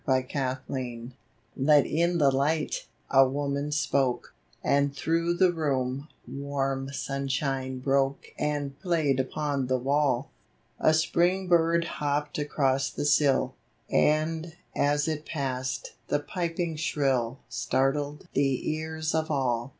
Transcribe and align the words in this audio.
T 0.07 0.11
ET 0.33 0.63
in 0.67 2.17
the 2.17 2.31
light," 2.31 2.87
a 3.11 3.27
woman 3.29 3.71
spoke, 3.71 4.33
L^ 4.53 4.59
And 4.67 4.95
through 4.95 5.35
the 5.35 5.53
room 5.53 6.07
warm 6.27 6.91
sunshine 6.91 7.77
broke 7.77 8.29
And 8.39 8.79
played 8.79 9.19
upon 9.19 9.67
the 9.67 9.77
wall. 9.77 10.31
A 10.79 10.95
spring 10.95 11.47
bird 11.47 11.85
hopped 11.85 12.39
across 12.39 12.89
the 12.89 13.05
sill, 13.05 13.53
And, 13.91 14.55
as 14.75 15.07
it 15.07 15.23
passed, 15.23 15.93
the 16.07 16.19
piping 16.19 16.77
shrill 16.77 17.37
Startled 17.47 18.27
the 18.33 18.71
ears 18.73 19.13
of 19.13 19.29
all. 19.29 19.69